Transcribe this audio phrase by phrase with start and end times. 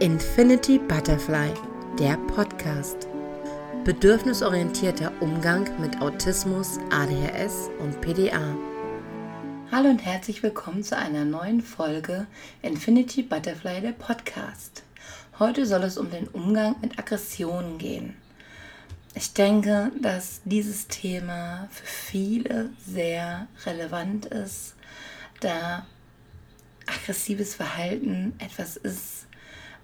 [0.00, 1.54] Infinity Butterfly,
[2.00, 3.06] der Podcast.
[3.84, 8.56] Bedürfnisorientierter Umgang mit Autismus, ADHS und PDA.
[9.70, 12.26] Hallo und herzlich willkommen zu einer neuen Folge
[12.62, 14.82] Infinity Butterfly, der Podcast.
[15.38, 18.16] Heute soll es um den Umgang mit Aggressionen gehen.
[19.14, 24.74] Ich denke, dass dieses Thema für viele sehr relevant ist,
[25.38, 25.86] da
[26.86, 29.23] aggressives Verhalten etwas ist,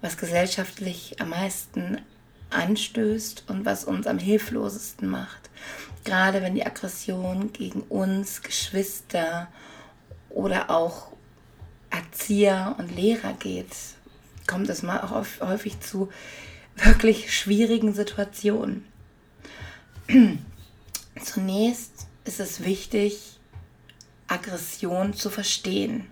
[0.01, 2.01] was gesellschaftlich am meisten
[2.49, 5.49] anstößt und was uns am hilflosesten macht.
[6.03, 9.47] Gerade wenn die Aggression gegen uns, Geschwister
[10.29, 11.11] oder auch
[11.89, 13.75] Erzieher und Lehrer geht,
[14.47, 16.09] kommt es mal auch häufig zu
[16.75, 18.85] wirklich schwierigen Situationen.
[21.21, 23.39] Zunächst ist es wichtig,
[24.27, 26.07] Aggression zu verstehen,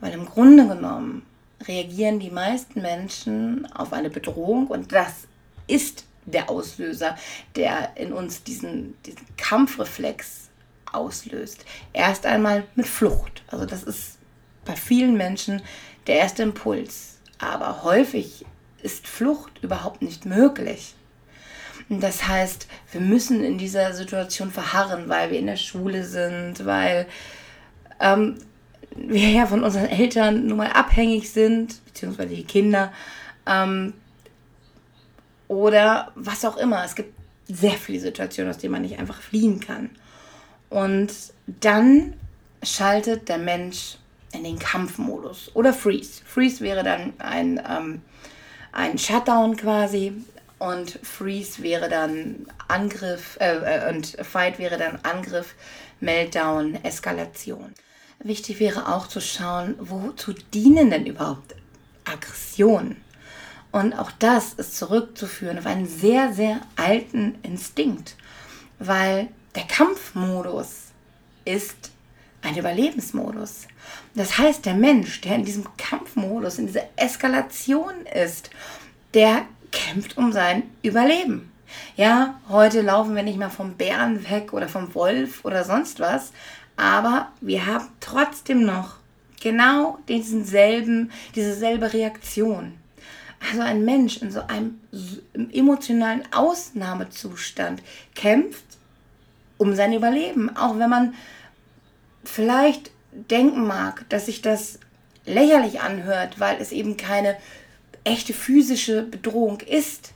[0.00, 1.26] weil im Grunde genommen
[1.66, 5.28] reagieren die meisten Menschen auf eine Bedrohung und das
[5.66, 7.16] ist der Auslöser,
[7.56, 10.50] der in uns diesen, diesen Kampfreflex
[10.92, 11.64] auslöst.
[11.92, 13.42] Erst einmal mit Flucht.
[13.48, 14.18] Also das ist
[14.64, 15.62] bei vielen Menschen
[16.06, 17.18] der erste Impuls.
[17.38, 18.44] Aber häufig
[18.82, 20.94] ist Flucht überhaupt nicht möglich.
[21.88, 27.06] Das heißt, wir müssen in dieser Situation verharren, weil wir in der Schule sind, weil
[28.00, 28.38] ähm,
[28.96, 32.92] wir ja von unseren Eltern nun mal abhängig sind, beziehungsweise die Kinder,
[33.46, 33.94] ähm,
[35.48, 36.84] oder was auch immer.
[36.84, 37.14] Es gibt
[37.48, 39.90] sehr viele Situationen, aus denen man nicht einfach fliehen kann.
[40.70, 41.12] Und
[41.46, 42.14] dann
[42.62, 43.98] schaltet der Mensch
[44.32, 46.22] in den Kampfmodus oder Freeze.
[46.24, 48.00] Freeze wäre dann ein, ähm,
[48.72, 50.12] ein Shutdown quasi
[50.58, 55.54] und Freeze wäre dann Angriff äh, äh, und Fight wäre dann Angriff,
[56.00, 57.74] Meltdown, Eskalation.
[58.24, 61.56] Wichtig wäre auch zu schauen, wozu dienen denn überhaupt
[62.04, 62.96] Aggressionen?
[63.72, 68.16] Und auch das ist zurückzuführen auf einen sehr, sehr alten Instinkt,
[68.78, 70.92] weil der Kampfmodus
[71.44, 71.90] ist
[72.42, 73.66] ein Überlebensmodus.
[74.14, 78.50] Das heißt, der Mensch, der in diesem Kampfmodus, in dieser Eskalation ist,
[79.14, 81.50] der kämpft um sein Überleben.
[81.96, 86.32] Ja, heute laufen wir nicht mehr vom Bären weg oder vom Wolf oder sonst was,
[86.82, 88.96] aber wir haben trotzdem noch
[89.40, 92.72] genau diesen selben, diese selbe Reaktion.
[93.48, 94.80] Also ein Mensch in so einem
[95.52, 97.84] emotionalen Ausnahmezustand
[98.16, 98.64] kämpft
[99.58, 101.14] um sein Überleben, auch wenn man
[102.24, 104.80] vielleicht denken mag, dass sich das
[105.24, 107.36] lächerlich anhört, weil es eben keine
[108.02, 110.14] echte physische Bedrohung ist.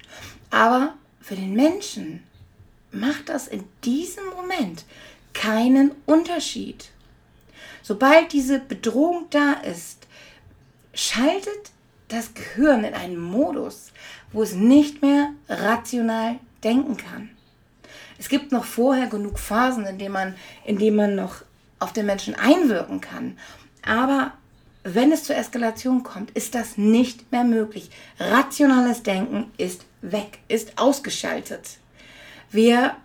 [0.51, 2.25] Aber für den Menschen
[2.91, 4.85] macht das in diesem Moment
[5.37, 6.91] keinen Unterschied.
[7.83, 10.07] Sobald diese Bedrohung da ist,
[10.95, 11.71] schaltet
[12.09, 13.93] das Gehirn in einen Modus,
[14.33, 17.31] wo es nicht mehr rational denken kann.
[18.19, 21.43] Es gibt noch vorher genug Phasen, in denen man, in denen man noch
[21.79, 23.37] auf den Menschen einwirken kann.
[23.85, 24.33] Aber
[24.85, 27.91] wenn es zur Eskalation kommt, ist das nicht mehr möglich.
[28.19, 31.79] Rationales Denken ist weg, ist ausgeschaltet.
[32.51, 32.97] Wir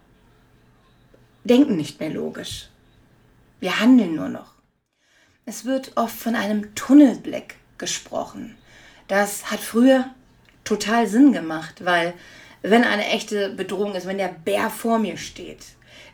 [1.44, 2.70] denken nicht mehr logisch.
[3.60, 4.54] Wir handeln nur noch.
[5.46, 8.58] Es wird oft von einem Tunnelblick gesprochen.
[9.08, 10.06] Das hat früher
[10.64, 12.14] total Sinn gemacht, weil
[12.62, 15.66] wenn eine echte Bedrohung ist, wenn der Bär vor mir steht,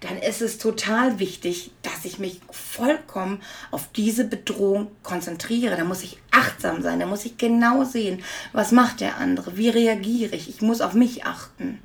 [0.02, 5.76] dann ist es total wichtig, dass ich mich vollkommen auf diese Bedrohung konzentriere.
[5.76, 8.24] Da muss ich achtsam sein, da muss ich genau sehen,
[8.54, 10.50] was macht der andere, wie reagiere ich.
[10.50, 11.80] Ich muss auf mich achten.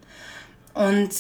[0.75, 1.11] Und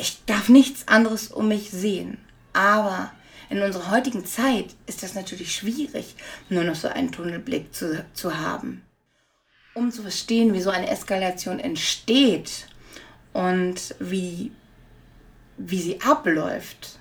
[0.00, 2.18] ich darf nichts anderes um mich sehen.
[2.52, 3.12] Aber
[3.48, 6.14] in unserer heutigen Zeit ist das natürlich schwierig,
[6.48, 8.82] nur noch so einen Tunnelblick zu, zu haben.
[9.74, 12.66] Um zu verstehen, wie so eine Eskalation entsteht
[13.32, 14.50] und wie
[15.60, 16.98] wie sie abläuft,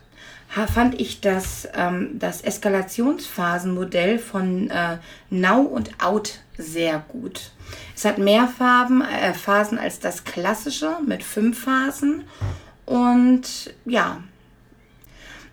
[0.74, 4.98] fand ich das, ähm, das Eskalationsphasenmodell von äh,
[5.30, 7.52] Now und Out sehr gut.
[7.96, 12.24] Es hat mehr Farben, äh, Phasen als das klassische mit fünf Phasen.
[12.90, 14.24] Und ja,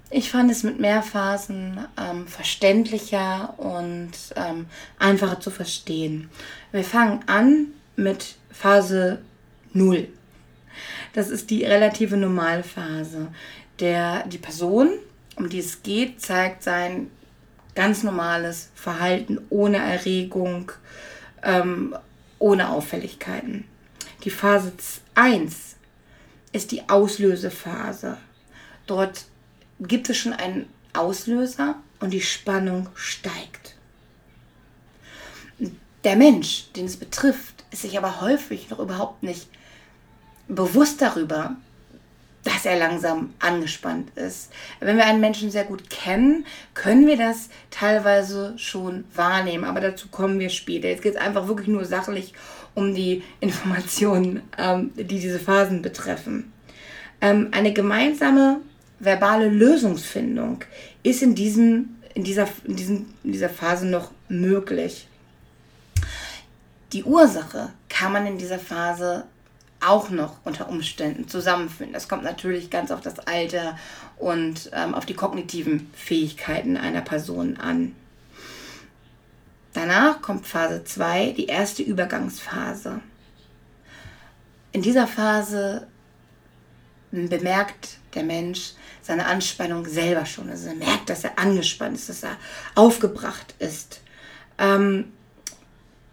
[0.08, 4.64] ich fand es mit mehr Phasen ähm, verständlicher und ähm,
[4.98, 6.30] einfacher zu verstehen.
[6.72, 9.18] Wir fangen an mit Phase
[9.74, 10.08] 0.
[11.12, 13.28] Das ist die relative Normalphase.
[13.80, 14.88] Der, die Person,
[15.36, 17.10] um die es geht, zeigt sein
[17.74, 20.72] ganz normales Verhalten ohne Erregung,
[21.42, 21.94] ähm,
[22.38, 23.64] ohne Auffälligkeiten.
[24.24, 24.72] Die Phase
[25.14, 25.75] 1
[26.56, 28.16] ist die Auslösephase.
[28.86, 29.26] Dort
[29.78, 33.76] gibt es schon einen Auslöser und die Spannung steigt.
[36.02, 39.48] Der Mensch, den es betrifft, ist sich aber häufig noch überhaupt nicht
[40.48, 41.56] bewusst darüber,
[42.56, 44.50] dass er langsam angespannt ist.
[44.80, 50.08] Wenn wir einen Menschen sehr gut kennen, können wir das teilweise schon wahrnehmen, aber dazu
[50.08, 50.88] kommen wir später.
[50.88, 52.32] Jetzt geht es einfach wirklich nur sachlich
[52.74, 56.50] um die Informationen, ähm, die diese Phasen betreffen.
[57.20, 58.60] Ähm, eine gemeinsame
[59.00, 60.64] verbale Lösungsfindung
[61.02, 65.08] ist in, diesem, in, dieser, in, diesem, in dieser Phase noch möglich.
[66.94, 69.24] Die Ursache kann man in dieser Phase
[69.80, 71.92] auch noch unter Umständen zusammenfinden.
[71.92, 73.78] Das kommt natürlich ganz auf das Alter
[74.16, 77.94] und ähm, auf die kognitiven Fähigkeiten einer Person an.
[79.74, 83.00] Danach kommt Phase 2, die erste Übergangsphase.
[84.72, 85.86] In dieser Phase
[87.10, 90.48] bemerkt der Mensch seine Anspannung selber schon.
[90.50, 92.36] Also er merkt, dass er angespannt ist, dass er
[92.74, 94.00] aufgebracht ist.
[94.58, 95.12] Ähm,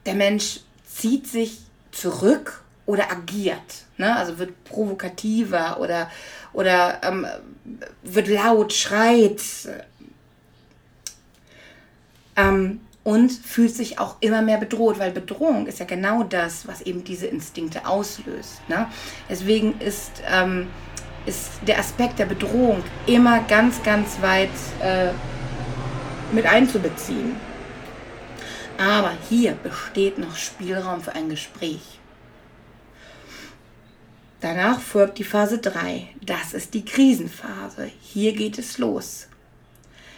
[0.06, 1.60] der Mensch zieht sich
[1.92, 3.85] zurück oder agiert.
[3.97, 4.15] Ne?
[4.15, 6.09] Also wird provokativer oder,
[6.53, 7.25] oder ähm,
[8.03, 9.41] wird laut, schreit.
[12.35, 16.81] Ähm, und fühlt sich auch immer mehr bedroht, weil Bedrohung ist ja genau das, was
[16.81, 18.62] eben diese Instinkte auslöst.
[18.69, 18.88] Ne?
[19.29, 20.68] Deswegen ist, ähm,
[21.25, 24.50] ist der Aspekt der Bedrohung immer ganz, ganz weit
[24.81, 25.09] äh,
[26.33, 27.36] mit einzubeziehen.
[28.77, 31.93] Aber hier besteht noch Spielraum für ein Gespräch.
[34.44, 36.06] Danach folgt die Phase 3.
[36.22, 37.90] Das ist die Krisenphase.
[38.01, 39.28] Hier geht es los.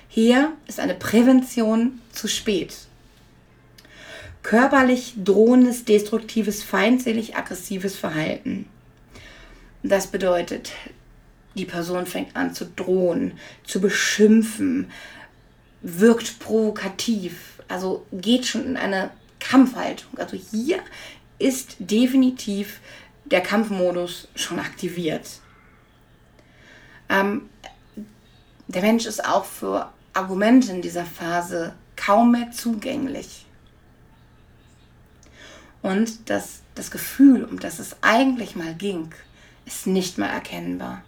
[0.07, 2.75] Hier ist eine Prävention zu spät.
[4.42, 8.66] Körperlich drohendes, destruktives, feindselig, aggressives Verhalten.
[9.83, 10.71] Das bedeutet,
[11.54, 13.33] die Person fängt an zu drohen,
[13.63, 14.89] zu beschimpfen,
[15.83, 20.18] wirkt provokativ, also geht schon in eine Kampfhaltung.
[20.18, 20.80] Also hier
[21.38, 22.80] ist definitiv
[23.25, 25.39] der Kampfmodus schon aktiviert.
[27.10, 27.50] Ähm,
[28.68, 33.45] der Mensch ist auch für Argumente in dieser Phase kaum mehr zugänglich.
[35.81, 39.13] Und das, das Gefühl, um das es eigentlich mal ging,
[39.66, 41.04] ist nicht mehr erkennbar.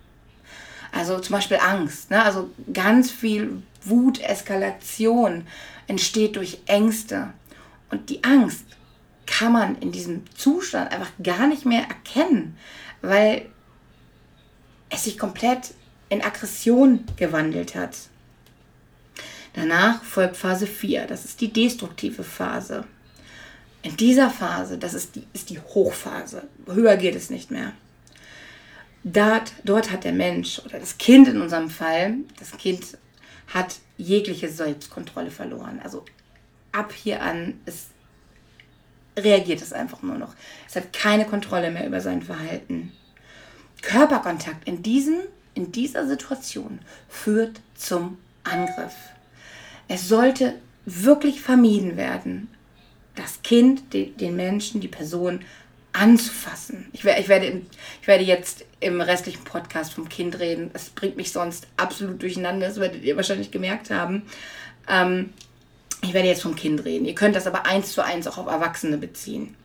[0.91, 2.11] Also zum Beispiel Angst.
[2.11, 2.23] Ne?
[2.23, 5.47] Also ganz viel Wut, Eskalation
[5.87, 7.33] entsteht durch Ängste.
[7.89, 8.65] Und die Angst
[9.37, 12.57] kann man in diesem Zustand einfach gar nicht mehr erkennen,
[13.01, 13.47] weil
[14.89, 15.73] es sich komplett
[16.09, 17.97] in Aggression gewandelt hat.
[19.53, 22.85] Danach folgt Phase 4, das ist die destruktive Phase.
[23.83, 27.73] In dieser Phase, das ist die, ist die Hochphase, höher geht es nicht mehr.
[29.03, 32.97] Dort, dort hat der Mensch oder das Kind in unserem Fall, das Kind
[33.53, 35.79] hat jegliche Selbstkontrolle verloren.
[35.83, 36.05] Also
[36.71, 37.89] ab hier an ist,
[39.17, 40.33] reagiert es einfach nur noch.
[40.67, 42.91] Es hat keine Kontrolle mehr über sein Verhalten.
[43.81, 45.19] Körperkontakt in, diesem,
[45.53, 46.79] in dieser Situation
[47.09, 48.95] führt zum Angriff.
[49.87, 50.55] Es sollte
[50.85, 52.49] wirklich vermieden werden,
[53.15, 55.41] das Kind, den Menschen, die Person
[55.91, 56.87] anzufassen.
[56.93, 57.61] Ich, ich, werde,
[58.01, 60.69] ich werde jetzt im restlichen Podcast vom Kind reden.
[60.73, 62.67] Es bringt mich sonst absolut durcheinander.
[62.67, 64.21] Das werdet ihr wahrscheinlich gemerkt haben.
[64.87, 65.33] Ähm,
[66.01, 67.05] ich werde jetzt vom Kind reden.
[67.05, 69.55] Ihr könnt das aber eins zu eins auch auf Erwachsene beziehen.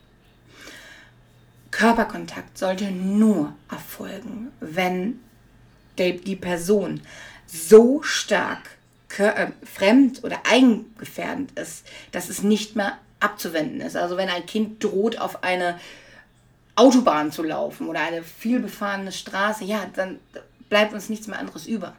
[1.70, 5.20] Körperkontakt sollte nur erfolgen, wenn
[5.98, 7.00] die Person
[7.46, 8.76] so stark
[9.18, 13.96] äh, fremd oder eigengefährdend ist, dass es nicht mehr abzuwenden ist.
[13.96, 15.78] Also wenn ein Kind droht, auf eine
[16.76, 20.18] Autobahn zu laufen oder eine vielbefahrene Straße, ja, dann
[20.68, 21.94] bleibt uns nichts mehr anderes über.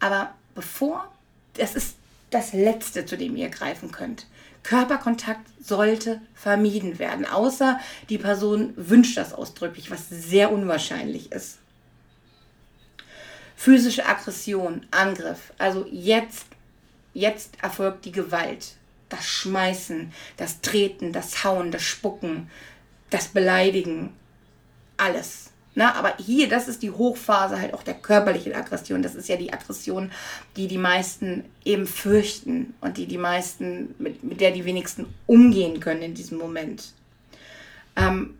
[0.00, 1.10] Aber bevor,
[1.54, 1.96] das ist
[2.34, 4.26] das Letzte, zu dem ihr greifen könnt.
[4.64, 11.58] Körperkontakt sollte vermieden werden, außer die Person wünscht das ausdrücklich, was sehr unwahrscheinlich ist.
[13.56, 15.52] Physische Aggression, Angriff.
[15.58, 16.46] Also jetzt,
[17.12, 18.74] jetzt erfolgt die Gewalt.
[19.08, 22.50] Das Schmeißen, das Treten, das Hauen, das Spucken,
[23.10, 24.12] das Beleidigen.
[24.96, 25.50] Alles.
[25.76, 29.02] Na, aber hier, das ist die Hochphase halt auch der körperlichen Aggression.
[29.02, 30.12] Das ist ja die Aggression,
[30.56, 35.80] die die meisten eben fürchten und die die meisten, mit, mit der die wenigsten umgehen
[35.80, 36.92] können in diesem Moment.
[37.96, 38.38] Ähm,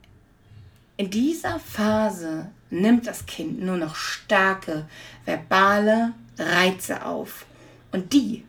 [0.96, 4.86] in dieser Phase nimmt das Kind nur noch starke
[5.24, 7.46] verbale Reize auf.
[7.90, 8.44] Und die,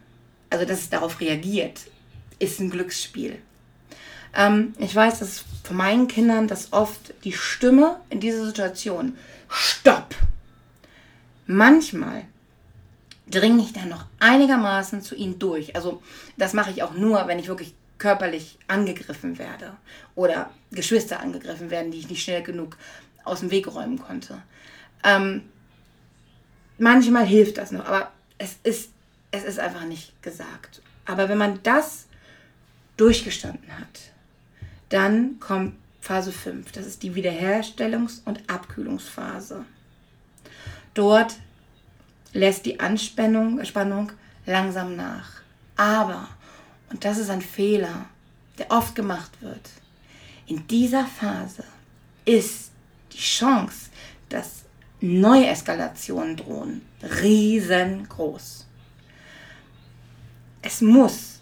[0.51, 1.81] also dass es darauf reagiert,
[2.37, 3.39] ist ein Glücksspiel.
[4.35, 9.17] Ähm, ich weiß, dass von meinen Kindern, dass oft die Stimme in dieser Situation,
[9.49, 10.15] stopp.
[11.47, 12.25] Manchmal
[13.27, 15.75] dringe ich dann noch einigermaßen zu ihnen durch.
[15.75, 16.01] Also
[16.37, 19.73] das mache ich auch nur, wenn ich wirklich körperlich angegriffen werde
[20.15, 22.77] oder Geschwister angegriffen werden, die ich nicht schnell genug
[23.23, 24.41] aus dem Weg räumen konnte.
[25.03, 25.43] Ähm,
[26.77, 28.91] manchmal hilft das noch, aber es ist,
[29.31, 30.81] es ist einfach nicht gesagt.
[31.05, 32.05] Aber wenn man das
[32.97, 34.11] durchgestanden hat,
[34.89, 36.71] dann kommt Phase 5.
[36.71, 39.65] Das ist die Wiederherstellungs- und Abkühlungsphase.
[40.93, 41.35] Dort
[42.33, 44.11] lässt die Anspannung Spannung
[44.45, 45.41] langsam nach.
[45.75, 46.29] Aber,
[46.89, 48.05] und das ist ein Fehler,
[48.57, 49.69] der oft gemacht wird,
[50.47, 51.63] in dieser Phase
[52.25, 52.71] ist
[53.11, 53.89] die Chance,
[54.29, 54.63] dass
[55.01, 58.65] neue Eskalationen drohen, riesengroß.
[60.61, 61.34] Es muss,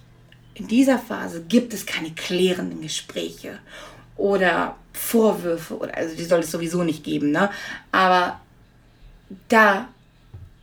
[0.56, 3.60] in dieser Phase gibt es keine klärenden Gespräche
[4.16, 7.50] oder Vorwürfe, oder, also die soll es sowieso nicht geben, ne?
[7.92, 8.40] aber
[9.50, 9.88] da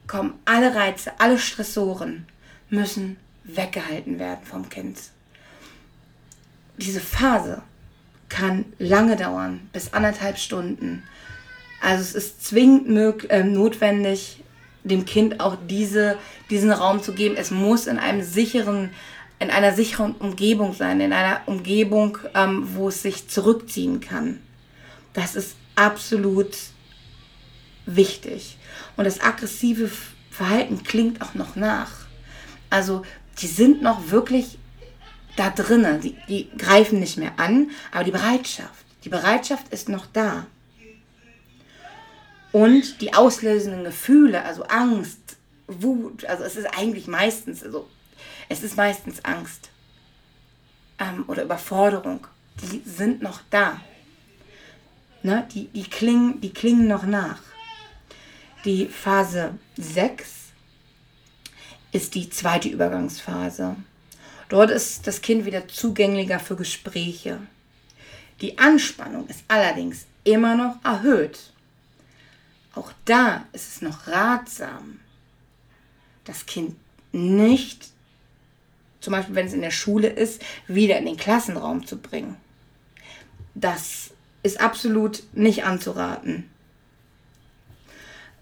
[0.06, 2.26] kommen alle Reize, alle Stressoren
[2.68, 4.98] müssen weggehalten werden vom Kind.
[6.76, 7.62] Diese Phase
[8.28, 11.02] kann lange dauern, bis anderthalb Stunden.
[11.82, 14.42] Also es ist zwingend äh, notwendig,
[14.84, 16.16] dem Kind auch diese,
[16.48, 17.36] diesen Raum zu geben.
[17.36, 18.90] Es muss in einem sicheren,
[19.40, 24.40] in einer sicheren Umgebung sein, in einer Umgebung, ähm, wo es sich zurückziehen kann.
[25.14, 26.56] Das ist absolut
[27.86, 28.58] wichtig.
[28.96, 29.90] Und das aggressive
[30.30, 31.90] Verhalten klingt auch noch nach.
[32.68, 33.02] Also
[33.40, 34.58] die sind noch wirklich
[35.36, 36.00] da drinnen.
[36.02, 40.46] Die, die greifen nicht mehr an, aber die Bereitschaft, die Bereitschaft ist noch da.
[42.52, 45.18] Und die auslösenden Gefühle, also Angst,
[45.66, 47.88] Wut, also es ist eigentlich meistens, also
[48.50, 49.70] es ist meistens Angst
[50.98, 52.26] ähm, oder Überforderung,
[52.60, 53.80] die sind noch da.
[55.22, 55.48] Ne?
[55.54, 57.40] Die, die, klingen, die klingen noch nach.
[58.64, 60.50] Die Phase 6
[61.92, 63.76] ist die zweite Übergangsphase.
[64.48, 67.38] Dort ist das Kind wieder zugänglicher für Gespräche.
[68.40, 71.52] Die Anspannung ist allerdings immer noch erhöht.
[72.74, 74.98] Auch da ist es noch ratsam,
[76.24, 76.76] das Kind
[77.12, 77.90] nicht,
[79.00, 82.36] zum Beispiel wenn es in der Schule ist, wieder in den Klassenraum zu bringen.
[83.54, 84.10] Das
[84.42, 86.48] ist absolut nicht anzuraten.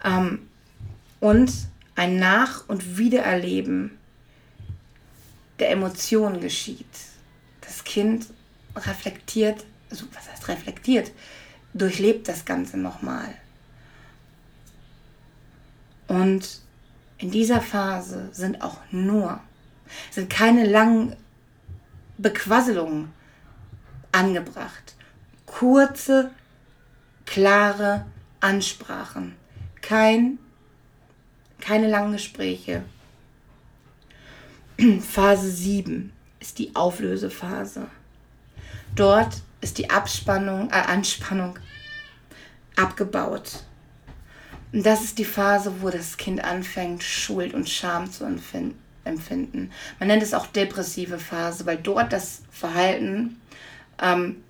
[0.05, 0.49] Ähm,
[1.21, 1.53] und
[1.97, 3.99] ein Nach- und Wiedererleben
[5.59, 6.87] der Emotionen geschieht.
[7.61, 8.27] Das Kind
[8.77, 11.11] reflektiert, also was heißt reflektiert,
[11.75, 13.35] durchlebt das Ganze nochmal.
[16.07, 16.61] Und
[17.19, 19.41] in dieser Phase sind auch nur,
[20.11, 21.17] sind keine langen
[22.19, 23.13] Bequasselungen
[24.13, 24.95] angebracht.
[25.47, 26.31] Kurze,
[27.27, 28.07] klare
[28.41, 29.37] Ansprachen.
[29.81, 30.39] Kein,
[31.61, 32.83] keine langen Gespräche.
[35.01, 37.87] Phase 7 ist die Auflösephase.
[38.95, 41.59] Dort ist die Abspannung, äh, Anspannung
[42.77, 43.65] abgebaut.
[44.73, 48.79] Und das ist die Phase, wo das Kind anfängt, Schuld und Scham zu empfinden.
[49.17, 53.41] Man nennt es auch depressive Phase, weil dort das Verhalten,
[54.03, 54.43] ähm,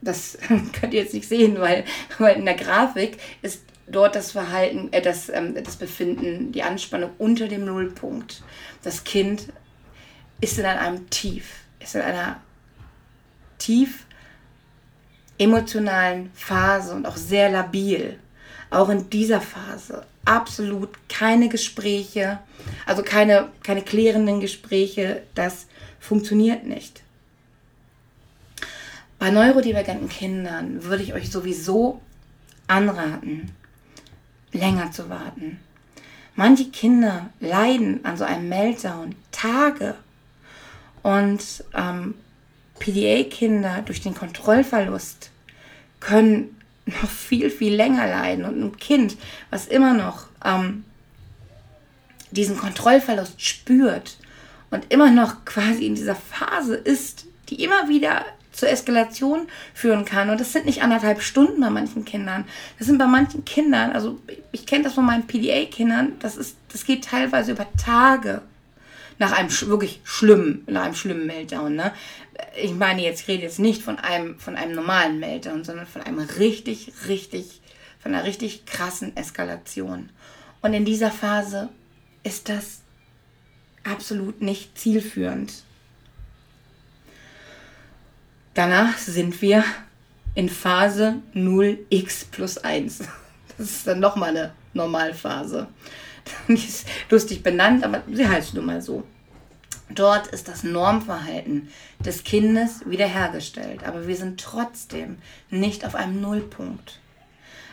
[0.00, 0.38] das
[0.72, 1.84] könnt ihr jetzt nicht sehen, weil,
[2.18, 7.10] weil in der Grafik ist dort das Verhalten, äh, das, ähm, das Befinden, die Anspannung
[7.18, 8.42] unter dem Nullpunkt.
[8.82, 9.52] Das Kind
[10.40, 12.40] ist in einem Tief, ist in einer
[13.58, 14.06] tief
[15.38, 18.18] emotionalen Phase und auch sehr labil.
[18.70, 22.38] Auch in dieser Phase absolut keine Gespräche,
[22.86, 25.66] also keine, keine klärenden Gespräche, das
[26.00, 27.02] funktioniert nicht.
[29.18, 32.00] Bei neurodivergenten Kindern würde ich euch sowieso
[32.66, 33.52] anraten,
[34.52, 35.60] länger zu warten.
[36.34, 39.94] Manche Kinder leiden an so einem Meltdown Tage
[41.02, 42.14] und ähm,
[42.78, 45.30] PDA-Kinder durch den Kontrollverlust
[46.00, 48.44] können noch viel, viel länger leiden.
[48.44, 49.16] Und ein Kind,
[49.50, 50.84] was immer noch ähm,
[52.30, 54.16] diesen Kontrollverlust spürt
[54.70, 60.30] und immer noch quasi in dieser Phase ist, die immer wieder zur Eskalation führen kann.
[60.30, 62.44] Und das sind nicht anderthalb Stunden bei manchen Kindern.
[62.78, 64.18] Das sind bei manchen Kindern, also
[64.52, 66.36] ich kenne das von meinen PDA-Kindern, das,
[66.70, 68.42] das geht teilweise über Tage
[69.18, 71.76] nach einem wirklich schlimmen, nach einem schlimmen Meltdown.
[71.76, 71.92] Ne?
[72.56, 76.02] Ich meine jetzt, ich rede jetzt nicht von einem, von einem normalen Meltdown, sondern von
[76.02, 77.60] einem richtig, richtig,
[78.00, 80.10] von einer richtig krassen Eskalation.
[80.60, 81.68] Und in dieser Phase
[82.22, 82.80] ist das
[83.84, 85.64] absolut nicht zielführend.
[88.54, 89.64] Danach sind wir
[90.34, 93.00] in Phase 0x plus 1.
[93.58, 95.68] Das ist dann nochmal eine Normalphase.
[96.48, 99.04] Die ist lustig benannt, aber sie heißt nun mal so.
[99.94, 101.68] Dort ist das Normverhalten
[102.00, 105.18] des Kindes wiederhergestellt, aber wir sind trotzdem
[105.50, 107.00] nicht auf einem Nullpunkt,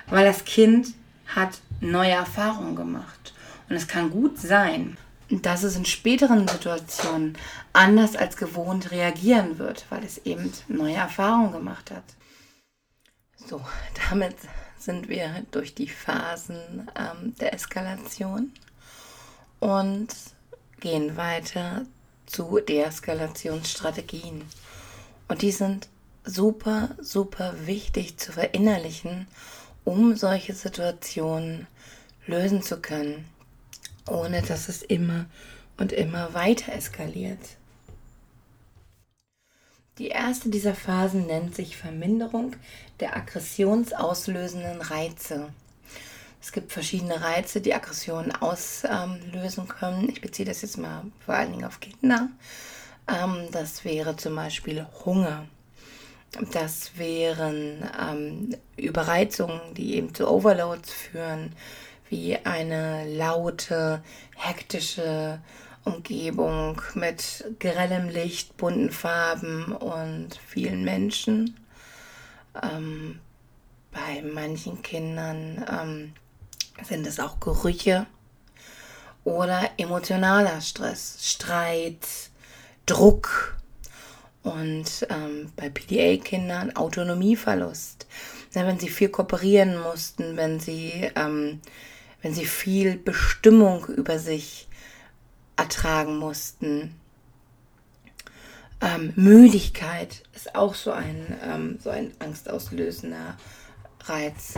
[0.07, 0.93] weil das Kind
[1.27, 3.33] hat neue Erfahrungen gemacht.
[3.69, 4.97] Und es kann gut sein,
[5.29, 7.37] dass es in späteren Situationen
[7.71, 12.03] anders als gewohnt reagieren wird, weil es eben neue Erfahrungen gemacht hat.
[13.47, 13.61] So,
[14.09, 14.35] damit
[14.79, 18.51] sind wir durch die Phasen ähm, der Eskalation
[19.59, 20.07] und
[20.79, 21.85] gehen weiter
[22.29, 24.43] zu Deeskalationsstrategien.
[25.27, 25.87] Und die sind
[26.23, 29.27] super, super wichtig zu verinnerlichen,
[29.83, 31.67] um solche Situationen
[32.27, 33.25] lösen zu können,
[34.07, 35.25] ohne dass es immer
[35.77, 37.39] und immer weiter eskaliert.
[39.97, 42.55] Die erste dieser Phasen nennt sich Verminderung
[43.01, 45.49] der aggressionsauslösenden Reize.
[46.41, 50.09] Es gibt verschiedene Reize, die Aggressionen auslösen können.
[50.09, 52.29] Ich beziehe das jetzt mal vor allen Dingen auf Kinder.
[53.07, 55.45] Ähm, das wäre zum Beispiel Hunger.
[56.51, 61.53] Das wären ähm, Überreizungen, die eben zu Overloads führen,
[62.09, 64.03] wie eine laute,
[64.35, 65.41] hektische
[65.85, 71.59] Umgebung mit grellem Licht, bunten Farben und vielen Menschen.
[72.61, 73.19] Ähm,
[73.91, 75.65] bei manchen Kindern
[76.83, 78.05] sind es auch Gerüche
[79.23, 82.07] oder emotionaler Stress, Streit,
[82.85, 83.57] Druck
[84.43, 88.07] und ähm, bei PDA-Kindern Autonomieverlust.
[88.53, 91.61] Ja, wenn sie viel kooperieren mussten, wenn sie, ähm,
[92.21, 94.67] wenn sie viel Bestimmung über sich
[95.55, 96.95] ertragen mussten.
[98.81, 103.37] Ähm, Müdigkeit ist auch so ein, ähm, so ein angstauslösender
[104.05, 104.53] Reiz.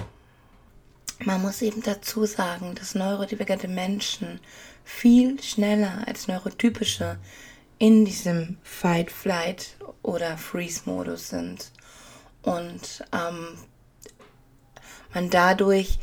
[1.24, 4.40] Man muss eben dazu sagen, dass neurodivergente Menschen
[4.84, 7.20] viel schneller als neurotypische
[7.78, 11.72] in diesem Fight, Flight oder Freeze-Modus sind.
[12.42, 13.58] Und ähm,
[15.14, 16.00] man dadurch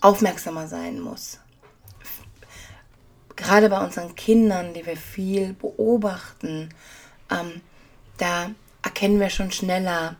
[0.00, 1.38] aufmerksamer sein muss.
[3.36, 6.70] Gerade bei unseren Kindern, die wir viel beobachten,
[7.30, 7.60] ähm,
[8.16, 8.50] da
[8.82, 10.16] erkennen wir schon schneller,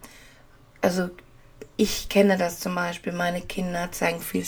[0.82, 1.08] also
[1.80, 4.44] ich kenne das zum Beispiel, meine Kinder zeigen viel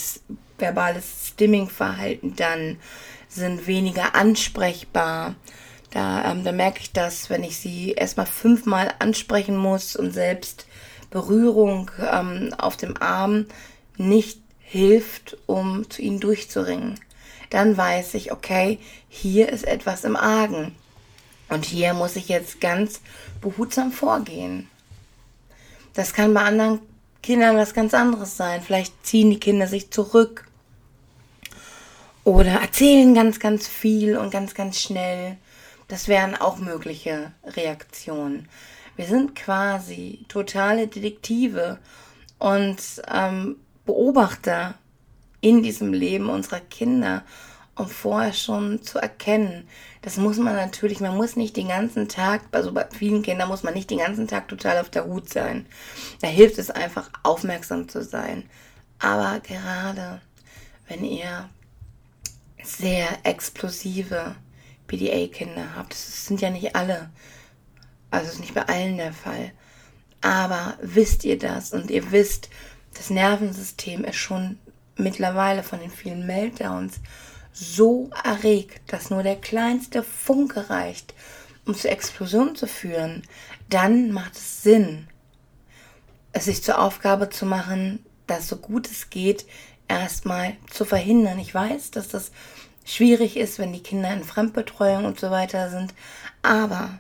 [0.58, 2.78] verbales Stimming-Verhalten dann,
[3.26, 5.34] sind weniger ansprechbar.
[5.92, 10.66] Da, ähm, da merke ich das, wenn ich sie erstmal fünfmal ansprechen muss und selbst
[11.08, 13.46] Berührung ähm, auf dem Arm
[13.96, 17.00] nicht hilft, um zu ihnen durchzuringen.
[17.48, 20.74] Dann weiß ich, okay, hier ist etwas im Argen.
[21.48, 23.00] Und hier muss ich jetzt ganz
[23.40, 24.68] behutsam vorgehen.
[25.94, 26.80] Das kann bei anderen
[27.22, 28.62] Kindern was ganz anderes sein.
[28.62, 30.46] Vielleicht ziehen die Kinder sich zurück
[32.24, 35.36] oder erzählen ganz, ganz viel und ganz, ganz schnell.
[35.88, 38.48] Das wären auch mögliche Reaktionen.
[38.96, 41.78] Wir sind quasi totale Detektive
[42.38, 42.78] und
[43.12, 44.74] ähm, Beobachter
[45.40, 47.24] in diesem Leben unserer Kinder
[47.74, 49.66] um vorher schon zu erkennen.
[50.02, 53.62] Das muss man natürlich, man muss nicht den ganzen Tag, also bei vielen Kindern muss
[53.62, 55.66] man nicht den ganzen Tag total auf der Hut sein.
[56.20, 58.44] Da hilft es einfach, aufmerksam zu sein.
[58.98, 60.20] Aber gerade
[60.88, 61.48] wenn ihr
[62.62, 64.36] sehr explosive
[64.86, 67.10] PDA-Kinder habt, das sind ja nicht alle,
[68.10, 69.52] also ist nicht bei allen der Fall.
[70.20, 72.50] Aber wisst ihr das und ihr wisst,
[72.94, 74.58] das Nervensystem ist schon
[74.96, 77.00] mittlerweile von den vielen Meltdowns
[77.52, 81.14] so erregt, dass nur der kleinste Funke reicht,
[81.66, 83.22] um zur Explosion zu führen,
[83.68, 85.06] dann macht es Sinn,
[86.32, 89.46] es sich zur Aufgabe zu machen, das so gut es geht
[89.88, 91.38] erstmal zu verhindern.
[91.38, 92.32] Ich weiß, dass das
[92.84, 95.94] schwierig ist, wenn die Kinder in Fremdbetreuung und so weiter sind,
[96.42, 96.98] aber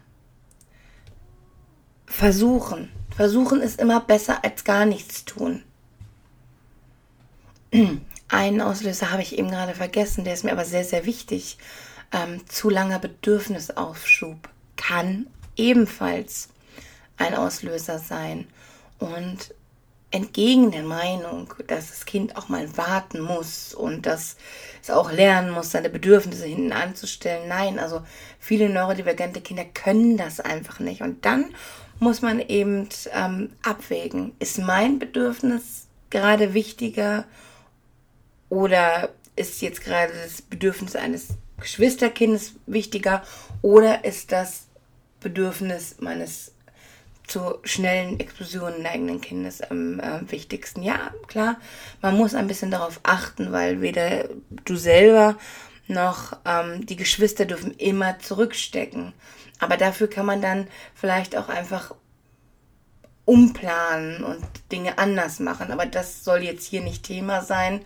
[2.06, 5.62] versuchen, versuchen ist immer besser als gar nichts tun.
[8.32, 11.58] Einen Auslöser habe ich eben gerade vergessen, der ist mir aber sehr, sehr wichtig.
[12.12, 16.48] Ähm, zu langer Bedürfnisaufschub kann ebenfalls
[17.18, 18.46] ein Auslöser sein.
[18.98, 19.54] Und
[20.10, 24.36] entgegen der Meinung, dass das Kind auch mal warten muss und dass
[24.80, 27.48] es auch lernen muss, seine Bedürfnisse hinten anzustellen.
[27.48, 28.00] Nein, also
[28.38, 31.02] viele neurodivergente Kinder können das einfach nicht.
[31.02, 31.54] Und dann
[31.98, 37.26] muss man eben ähm, abwägen, ist mein Bedürfnis gerade wichtiger
[38.52, 43.22] oder ist jetzt gerade das Bedürfnis eines Geschwisterkindes wichtiger?
[43.62, 44.66] Oder ist das
[45.20, 46.52] Bedürfnis meines
[47.26, 50.82] zu schnellen Explosionen neigenden Kindes am äh, wichtigsten?
[50.82, 51.56] Ja, klar,
[52.02, 54.28] man muss ein bisschen darauf achten, weil weder
[54.66, 55.38] du selber
[55.86, 59.14] noch, ähm, die Geschwister dürfen immer zurückstecken.
[59.60, 61.94] Aber dafür kann man dann vielleicht auch einfach
[63.24, 65.72] umplanen und Dinge anders machen.
[65.72, 67.80] Aber das soll jetzt hier nicht Thema sein.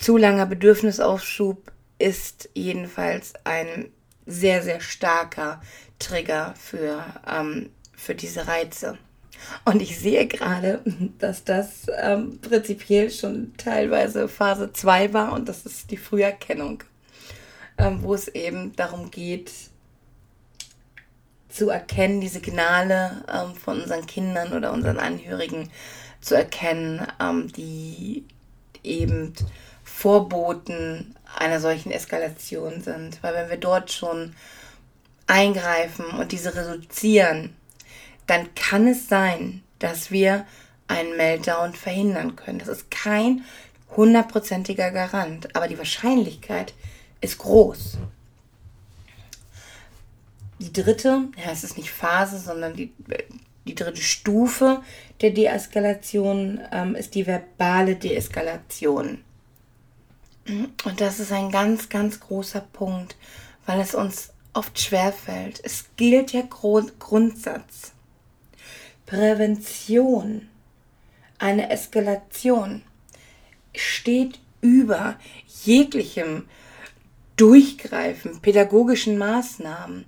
[0.00, 3.90] Zu langer Bedürfnisaufschub ist jedenfalls ein
[4.24, 5.60] sehr, sehr starker
[5.98, 8.96] Trigger für, ähm, für diese Reize.
[9.66, 10.80] Und ich sehe gerade,
[11.18, 16.82] dass das ähm, prinzipiell schon teilweise Phase 2 war und das ist die Früherkennung,
[17.76, 19.52] ähm, wo es eben darum geht,
[21.50, 25.68] zu erkennen, die Signale ähm, von unseren Kindern oder unseren Angehörigen
[26.22, 28.24] zu erkennen, ähm, die
[28.82, 29.34] eben
[30.00, 33.22] Vorboten einer solchen Eskalation sind.
[33.22, 34.34] Weil wenn wir dort schon
[35.26, 37.54] eingreifen und diese reduzieren,
[38.26, 40.46] dann kann es sein, dass wir
[40.88, 42.60] einen Meltdown verhindern können.
[42.60, 43.44] Das ist kein
[43.94, 46.72] hundertprozentiger Garant, aber die Wahrscheinlichkeit
[47.20, 47.98] ist groß.
[50.60, 52.90] Die dritte, ja, es ist nicht Phase, sondern die,
[53.66, 54.80] die dritte Stufe
[55.20, 59.22] der Deeskalation ähm, ist die verbale Deeskalation.
[60.84, 63.16] Und das ist ein ganz, ganz großer Punkt,
[63.66, 65.60] weil es uns oft schwerfällt.
[65.62, 67.92] Es gilt der Grund Grundsatz.
[69.06, 70.48] Prävention,
[71.38, 72.82] eine Eskalation
[73.74, 75.16] steht über
[75.64, 76.48] jeglichem
[77.36, 80.04] Durchgreifen, pädagogischen Maßnahmen.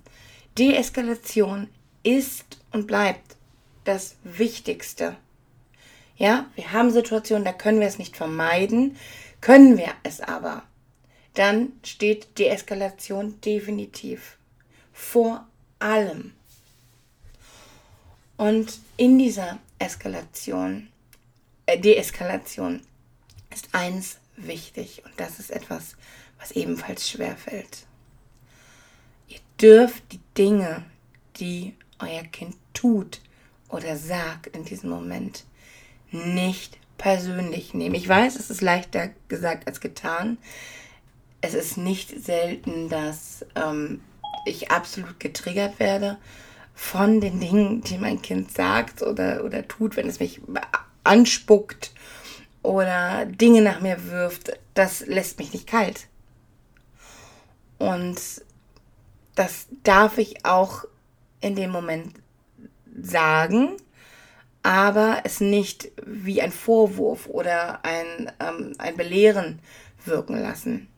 [0.59, 1.69] Deeskalation
[2.03, 3.37] ist und bleibt
[3.85, 5.17] das Wichtigste.
[6.17, 8.97] Ja, wir haben Situationen, da können wir es nicht vermeiden,
[9.43, 10.63] können wir es aber,
[11.35, 14.39] dann steht Deeskalation definitiv
[14.93, 15.47] vor
[15.79, 16.33] allem.
[18.37, 20.89] Und in dieser Eskalation,
[21.67, 22.83] äh, Deeskalation
[23.51, 25.97] ist eins wichtig und das ist etwas,
[26.39, 27.87] was ebenfalls schwer fällt.
[29.29, 30.85] Ihr dürft die Dinge,
[31.37, 33.21] die euer Kind tut
[33.69, 35.45] oder sagt in diesem Moment,
[36.11, 37.97] nicht persönlich nehmen.
[37.97, 40.39] Ich weiß, es ist leichter gesagt als getan.
[41.41, 44.03] Es ist nicht selten, dass ähm,
[44.47, 46.17] ich absolut getriggert werde
[46.77, 50.41] von den Dingen, die mein Kind sagt oder, oder tut, wenn es mich
[51.03, 51.91] anspuckt
[52.63, 54.53] oder Dinge nach mir wirft.
[54.75, 56.07] Das lässt mich nicht kalt.
[57.79, 58.21] Und
[59.35, 60.85] das darf ich auch
[61.41, 62.15] in dem Moment
[63.03, 63.71] sagen,
[64.63, 69.59] aber es nicht wie ein Vorwurf oder ein, ähm, ein Belehren
[70.05, 70.89] wirken lassen.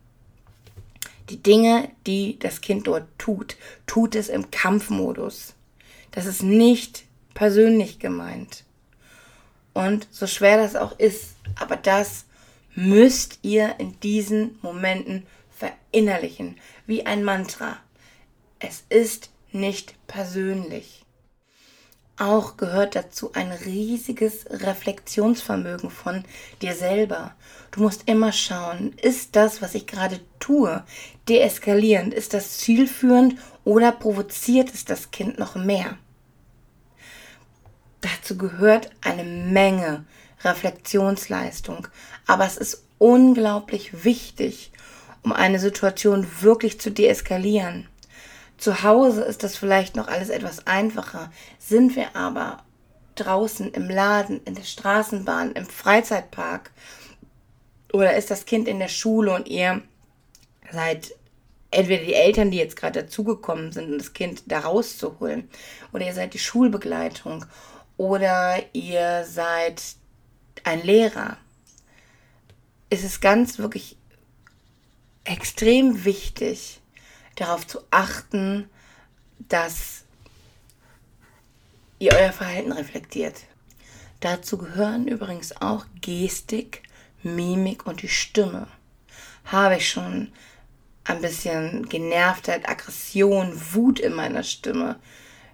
[1.31, 5.55] Die Dinge, die das Kind dort tut, tut es im Kampfmodus.
[6.11, 8.64] Das ist nicht persönlich gemeint.
[9.72, 12.27] Und so schwer das auch ist, aber das
[12.74, 17.79] müsst ihr in diesen Momenten verinnerlichen, wie ein Mantra.
[18.59, 21.03] Es ist nicht persönlich.
[22.16, 26.24] Auch gehört dazu ein riesiges Reflexionsvermögen von
[26.62, 27.35] dir selber.
[27.72, 30.85] Du musst immer schauen, ist das, was ich gerade tue,
[31.29, 32.14] deeskalierend?
[32.14, 35.98] Ist das zielführend oder provoziert es das Kind noch mehr?
[38.00, 40.05] Dazu gehört eine Menge
[40.44, 41.88] Reflexionsleistung,
[42.27, 44.70] aber es ist unglaublich wichtig,
[45.22, 47.88] um eine Situation wirklich zu deeskalieren.
[48.64, 51.31] Zu Hause ist das vielleicht noch alles etwas einfacher.
[51.59, 52.64] Sind wir aber
[53.14, 56.70] draußen im Laden, in der Straßenbahn, im Freizeitpark
[57.92, 59.83] oder ist das Kind in der Schule und ihr
[60.72, 61.14] seid
[61.70, 65.50] entweder die Eltern, die jetzt gerade dazugekommen sind, um das Kind da rauszuholen,
[65.92, 67.44] oder ihr seid die Schulbegleitung
[67.98, 69.83] oder ihr seid
[70.62, 71.37] ein Lehrer.
[72.88, 73.98] ist Es ganz wirklich
[75.24, 76.81] extrem wichtig,
[77.36, 78.68] darauf zu achten,
[79.38, 80.04] dass
[81.98, 83.42] ihr euer Verhalten reflektiert.
[84.20, 86.82] Dazu gehören übrigens auch Gestik,
[87.22, 88.68] Mimik und die Stimme.
[89.44, 90.32] Habe ich schon
[91.04, 94.98] ein bisschen Genervtheit, Aggression, Wut in meiner Stimme?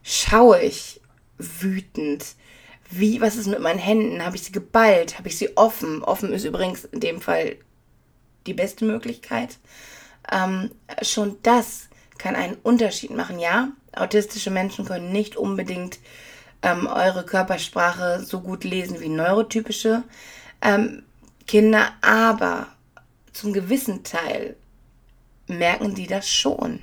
[0.02, 1.00] Schaue ich
[1.38, 2.24] wütend?
[2.88, 4.24] Wie, was ist mit meinen Händen?
[4.24, 5.18] Habe ich sie geballt?
[5.18, 6.02] Habe ich sie offen?
[6.02, 7.56] Offen ist übrigens in dem Fall
[8.46, 9.58] die beste Möglichkeit
[10.30, 10.70] ähm,
[11.02, 13.38] schon das kann einen Unterschied machen.
[13.38, 15.98] Ja, autistische Menschen können nicht unbedingt
[16.62, 20.02] ähm, eure Körpersprache so gut lesen wie neurotypische
[20.60, 21.02] ähm,
[21.46, 22.68] Kinder, aber
[23.32, 24.56] zum gewissen Teil
[25.46, 26.80] merken die das schon.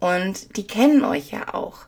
[0.00, 1.86] Und die kennen euch ja auch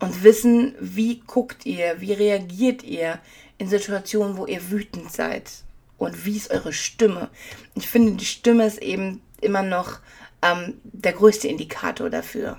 [0.00, 3.20] und wissen, wie guckt ihr, wie reagiert ihr
[3.58, 5.50] in Situationen, wo ihr wütend seid
[5.96, 7.30] und wie ist eure Stimme.
[7.76, 9.98] Ich finde, die Stimme ist eben immer noch
[10.42, 12.58] ähm, der größte Indikator dafür.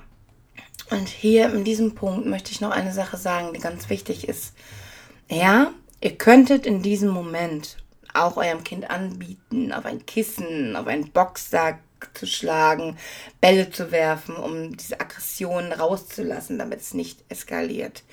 [0.90, 4.54] Und hier in diesem Punkt möchte ich noch eine Sache sagen, die ganz wichtig ist.
[5.30, 7.78] Ja, ihr könntet in diesem Moment
[8.14, 11.80] auch eurem Kind anbieten, auf ein Kissen, auf einen Boxsack
[12.14, 12.98] zu schlagen,
[13.42, 18.04] Bälle zu werfen, um diese Aggression rauszulassen, damit es nicht eskaliert.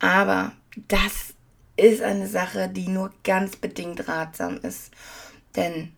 [0.00, 0.52] Aber
[0.88, 1.34] das
[1.76, 4.90] ist eine Sache, die nur ganz bedingt ratsam ist.
[5.56, 5.92] Denn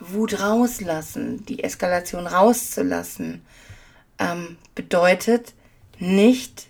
[0.00, 3.42] Wut rauslassen, die Eskalation rauszulassen,
[4.18, 5.54] ähm, bedeutet
[5.98, 6.68] nicht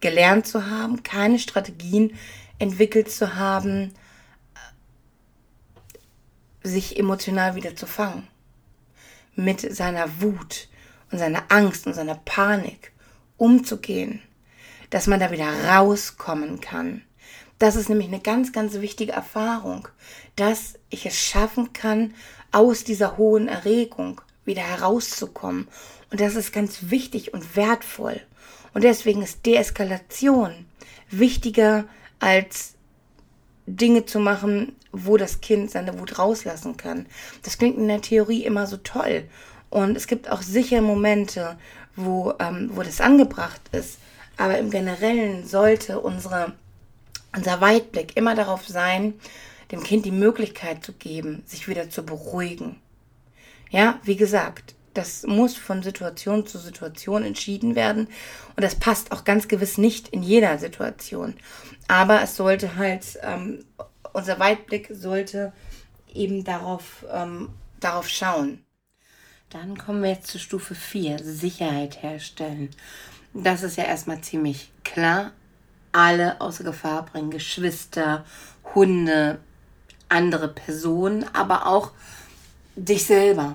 [0.00, 2.14] gelernt zu haben, keine Strategien
[2.58, 3.92] entwickelt zu haben,
[6.62, 8.28] sich emotional wieder zu fangen.
[9.34, 10.68] Mit seiner Wut
[11.10, 12.92] und seiner Angst und seiner Panik
[13.36, 14.22] umzugehen,
[14.90, 17.02] dass man da wieder rauskommen kann.
[17.58, 19.88] Das ist nämlich eine ganz, ganz wichtige Erfahrung,
[20.36, 22.14] dass ich es schaffen kann,
[22.52, 25.68] aus dieser hohen Erregung wieder herauszukommen.
[26.10, 28.20] Und das ist ganz wichtig und wertvoll.
[28.74, 30.66] Und deswegen ist Deeskalation
[31.10, 31.84] wichtiger
[32.20, 32.74] als
[33.66, 37.06] Dinge zu machen, wo das Kind seine Wut rauslassen kann.
[37.42, 39.24] Das klingt in der Theorie immer so toll.
[39.70, 41.56] Und es gibt auch sicher Momente,
[41.96, 43.98] wo, ähm, wo das angebracht ist.
[44.36, 46.52] Aber im Generellen sollte unsere,
[47.36, 49.14] unser Weitblick immer darauf sein,
[49.70, 52.80] dem Kind die Möglichkeit zu geben, sich wieder zu beruhigen.
[53.70, 58.08] Ja, wie gesagt, das muss von Situation zu Situation entschieden werden
[58.56, 61.34] und das passt auch ganz gewiss nicht in jeder Situation.
[61.88, 63.64] Aber es sollte halt, ähm,
[64.12, 65.52] unser Weitblick sollte
[66.12, 68.64] eben darauf, ähm, darauf schauen.
[69.50, 72.70] Dann kommen wir jetzt zu Stufe 4, Sicherheit herstellen.
[73.34, 75.32] Das ist ja erstmal ziemlich klar.
[75.94, 78.24] Alle außer Gefahr bringen Geschwister,
[78.74, 79.38] Hunde,
[80.08, 81.92] andere Personen, aber auch
[82.74, 83.54] dich selber.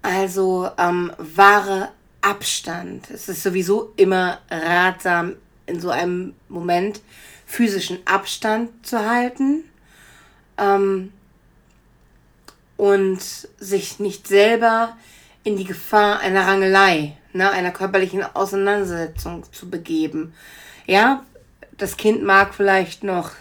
[0.00, 1.90] Also ähm, wahre
[2.22, 3.10] Abstand.
[3.10, 5.36] Es ist sowieso immer ratsam,
[5.66, 7.02] in so einem Moment
[7.44, 9.64] physischen Abstand zu halten
[10.56, 11.12] ähm,
[12.78, 14.96] und sich nicht selber
[15.44, 20.32] in die Gefahr einer Rangelei, ne, einer körperlichen Auseinandersetzung zu begeben.
[20.88, 21.22] Ja,
[21.76, 23.32] das Kind mag vielleicht noch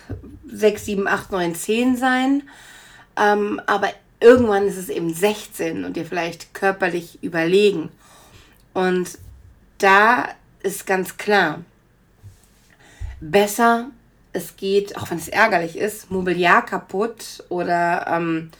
[0.51, 2.43] 6, 7, 8, 9, 10 sein,
[3.15, 7.87] ähm, aber irgendwann ist es eben 16 und dir vielleicht körperlich überlegen.
[8.73, 9.17] Und
[9.77, 10.27] da
[10.61, 11.61] ist ganz klar,
[13.21, 13.91] besser
[14.33, 18.51] es geht, auch wenn es ärgerlich ist, Mobiliar kaputt oder ähm,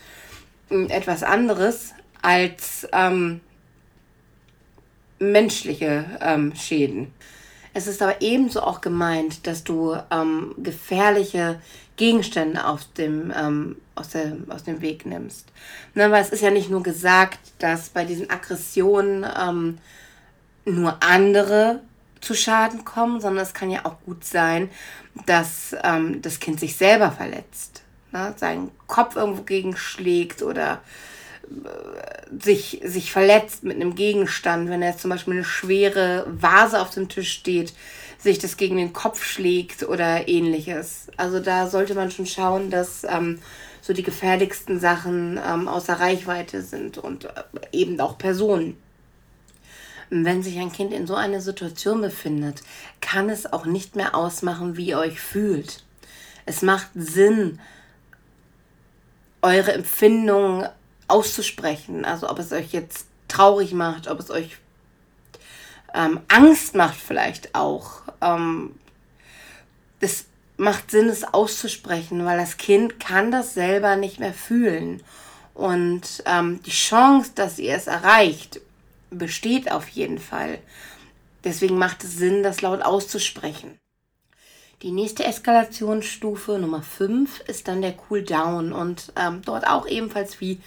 [0.89, 3.41] etwas anderes als ähm,
[5.19, 7.13] menschliche ähm, Schäden.
[7.77, 11.61] Es ist aber ebenso auch gemeint, dass du ähm, gefährliche
[11.95, 15.45] Gegenstände aus dem, ähm, aus, der, aus dem Weg nimmst.
[15.93, 19.77] Ne, weil es ist ja nicht nur gesagt, dass bei diesen Aggressionen ähm,
[20.65, 21.81] nur andere
[22.19, 24.71] zu Schaden kommen, sondern es kann ja auch gut sein,
[25.27, 28.33] dass ähm, das Kind sich selber verletzt, ne?
[28.37, 30.81] seinen Kopf irgendwo gegenschlägt oder
[32.39, 36.89] sich, sich verletzt mit einem Gegenstand, wenn er jetzt zum Beispiel eine schwere Vase auf
[36.89, 37.73] dem Tisch steht,
[38.19, 41.07] sich das gegen den Kopf schlägt oder ähnliches.
[41.17, 43.39] Also da sollte man schon schauen, dass ähm,
[43.81, 47.29] so die gefährlichsten Sachen ähm, außer Reichweite sind und äh,
[47.71, 48.77] eben auch Personen.
[50.10, 52.63] Wenn sich ein Kind in so einer Situation befindet,
[53.01, 55.83] kann es auch nicht mehr ausmachen, wie ihr euch fühlt.
[56.45, 57.60] Es macht Sinn,
[59.41, 60.67] eure Empfindungen
[61.07, 62.05] auszusprechen.
[62.05, 64.57] Also ob es euch jetzt traurig macht, ob es euch
[65.93, 68.01] ähm, Angst macht vielleicht auch.
[68.21, 68.75] Ähm,
[69.99, 70.25] es
[70.57, 75.03] macht Sinn, es auszusprechen, weil das Kind kann das selber nicht mehr fühlen.
[75.53, 78.61] Und ähm, die Chance, dass ihr es erreicht,
[79.09, 80.59] besteht auf jeden Fall.
[81.43, 83.79] Deswegen macht es Sinn, das laut auszusprechen.
[84.83, 90.59] Die nächste Eskalationsstufe Nummer 5 ist dann der Cooldown und ähm, dort auch ebenfalls wie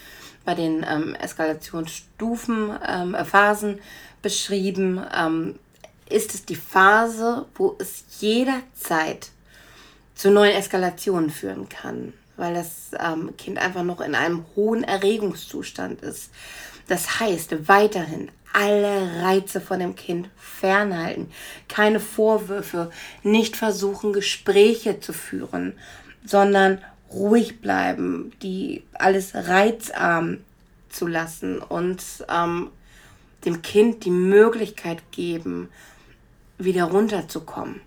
[0.50, 3.78] bei den ähm, Eskalationsstufen, ähm, äh, Phasen
[4.20, 5.60] beschrieben, ähm,
[6.08, 9.30] ist es die Phase, wo es jederzeit
[10.16, 16.02] zu neuen Eskalationen führen kann, weil das ähm, Kind einfach noch in einem hohen Erregungszustand
[16.02, 16.30] ist.
[16.88, 21.30] Das heißt, weiterhin alle Reize von dem Kind fernhalten,
[21.68, 22.90] keine Vorwürfe,
[23.22, 25.74] nicht versuchen, Gespräche zu führen,
[26.26, 26.80] sondern
[27.12, 30.38] ruhig bleiben, die alles reizarm
[30.88, 32.70] zu lassen und ähm,
[33.44, 35.68] dem Kind die Möglichkeit geben,
[36.58, 37.80] wieder runterzukommen.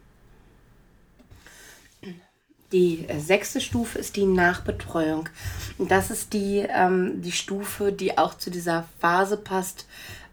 [2.71, 5.29] Die äh, sechste Stufe ist die Nachbetreuung.
[5.77, 9.85] Das ist die, ähm, die Stufe, die auch zu dieser Phase passt,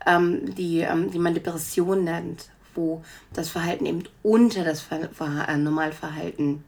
[0.06, 5.46] ähm, die, ähm, die man Depression nennt, wo das Verhalten eben unter das Ver Ver
[5.48, 6.64] äh, Normalverhalten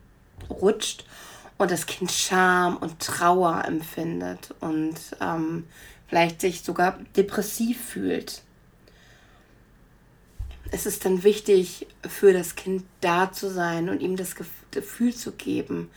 [0.51, 1.07] rutscht
[1.63, 5.65] und das Kind Scham und Trauer empfindet und ähm,
[6.09, 8.43] vielleicht sich sogar depressiv fühlt.
[10.73, 14.35] Es ist dann wichtig für das Kind da zu sein und ihm das
[14.71, 15.91] Gefühl zu geben,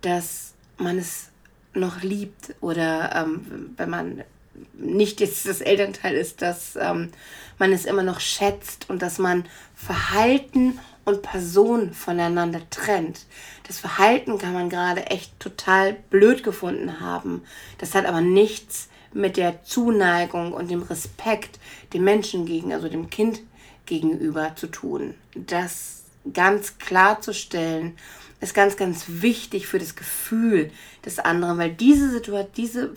[0.00, 1.28] dass man es
[1.74, 4.24] noch liebt oder ähm, wenn man
[4.72, 7.10] nicht jetzt das Elternteil ist, dass ähm,
[7.58, 13.26] man es immer noch schätzt und dass man Verhalten und Person voneinander trennt.
[13.66, 17.42] Das Verhalten kann man gerade echt total blöd gefunden haben.
[17.78, 21.58] Das hat aber nichts mit der Zuneigung und dem Respekt
[21.92, 23.40] dem Menschen gegen, also dem Kind
[23.86, 25.14] gegenüber zu tun.
[25.34, 27.96] Das ganz klarzustellen,
[28.40, 30.70] ist ganz, ganz wichtig für das Gefühl
[31.04, 32.94] des anderen, weil diese Situation, diese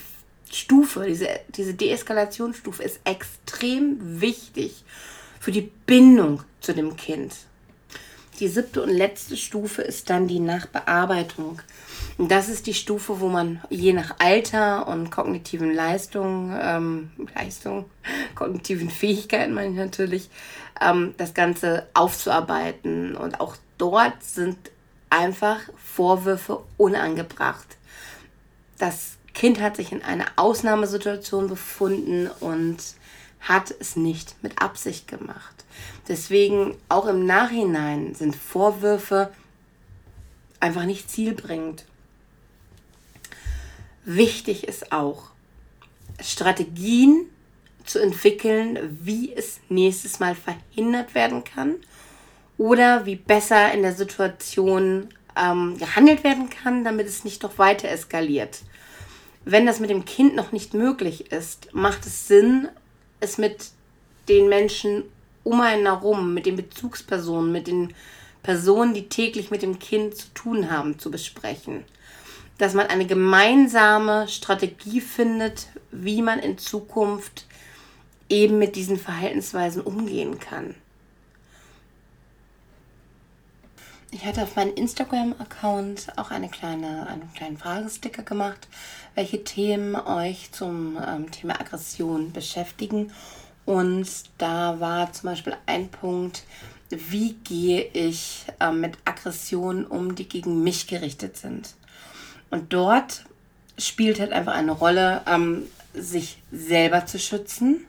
[0.52, 4.84] Stufe, diese, diese Deeskalationsstufe ist extrem wichtig
[5.40, 7.34] für die Bindung zu dem Kind.
[8.40, 11.60] Die siebte und letzte Stufe ist dann die Nachbearbeitung.
[12.18, 17.86] Und das ist die Stufe, wo man je nach Alter und kognitiven Leistungen, ähm, Leistung,
[18.36, 20.30] kognitiven Fähigkeiten meine ich natürlich,
[20.82, 23.16] ähm, das Ganze aufzuarbeiten.
[23.16, 24.58] Und auch dort sind
[25.10, 27.78] einfach Vorwürfe unangebracht.
[28.78, 32.78] Das Kind hat sich in einer Ausnahmesituation befunden und
[33.40, 35.66] hat es nicht mit Absicht gemacht.
[36.08, 39.32] Deswegen auch im Nachhinein sind Vorwürfe
[40.60, 41.86] einfach nicht zielbringend.
[44.06, 45.32] Wichtig ist auch,
[46.22, 47.26] Strategien
[47.86, 51.76] zu entwickeln, wie es nächstes Mal verhindert werden kann
[52.58, 57.90] oder wie besser in der Situation ähm, gehandelt werden kann, damit es nicht noch weiter
[57.90, 58.62] eskaliert.
[59.46, 62.68] Wenn das mit dem Kind noch nicht möglich ist, macht es Sinn,
[63.20, 63.70] es mit
[64.30, 65.04] den Menschen
[65.44, 67.94] um einen herum, mit den Bezugspersonen, mit den
[68.44, 71.84] Personen, die täglich mit dem Kind zu tun haben, zu besprechen.
[72.58, 77.46] Dass man eine gemeinsame Strategie findet, wie man in Zukunft
[78.30, 80.76] eben mit diesen Verhaltensweisen umgehen kann.
[84.12, 88.68] Ich hatte auf meinem Instagram-Account auch eine kleine, einen kleinen Fragesticker gemacht,
[89.18, 93.12] welche Themen euch zum ähm, Thema Aggression beschäftigen.
[93.66, 96.44] Und da war zum Beispiel ein Punkt,
[96.90, 101.74] wie gehe ich äh, mit Aggressionen um, die gegen mich gerichtet sind.
[102.52, 103.26] Und dort
[103.80, 105.64] spielt halt einfach eine Rolle, ähm,
[105.96, 107.88] sich selber zu schützen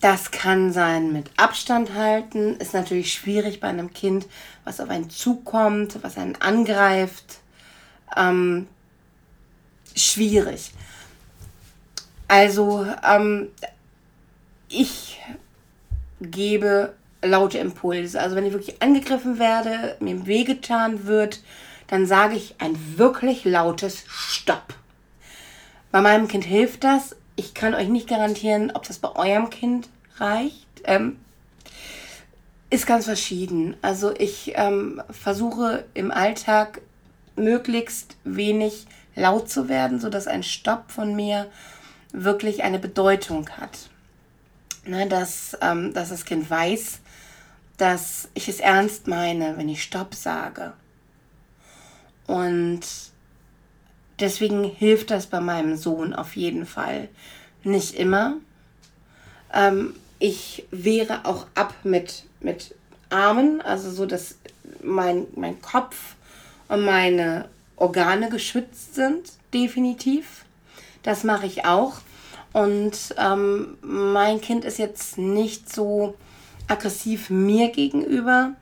[0.00, 2.56] das kann sein mit Abstand halten.
[2.56, 4.26] Ist natürlich schwierig bei einem Kind,
[4.64, 7.38] was auf einen zukommt, was einen angreift.
[8.16, 8.66] Ähm,
[9.96, 10.72] schwierig.
[12.28, 13.48] Also, ähm,
[14.68, 15.20] ich
[16.20, 18.20] gebe laute Impulse.
[18.20, 21.40] Also, wenn ich wirklich angegriffen werde, mir wehgetan wird,
[21.86, 24.74] dann sage ich ein wirklich lautes Stopp.
[25.92, 29.88] Bei meinem Kind hilft das ich kann euch nicht garantieren, ob das bei eurem Kind
[30.16, 30.66] reicht.
[30.84, 31.18] Ähm,
[32.70, 33.76] ist ganz verschieden.
[33.82, 36.80] Also ich ähm, versuche im Alltag
[37.36, 41.50] möglichst wenig laut zu werden, sodass ein Stopp von mir
[42.12, 43.90] wirklich eine Bedeutung hat.
[44.84, 47.00] Ne, dass, ähm, dass das Kind weiß,
[47.76, 50.74] dass ich es ernst meine, wenn ich Stopp sage.
[52.28, 52.82] Und
[54.20, 57.08] deswegen hilft das bei meinem Sohn auf jeden Fall.
[57.64, 58.34] Nicht immer.
[59.52, 62.74] Ähm, ich wehre auch ab mit, mit
[63.10, 64.36] Armen, also so, dass
[64.82, 66.14] mein, mein Kopf
[66.68, 70.44] und meine Organe geschützt sind, definitiv.
[71.02, 71.98] Das mache ich auch.
[72.52, 76.14] Und ähm, mein Kind ist jetzt nicht so
[76.68, 78.52] aggressiv mir gegenüber.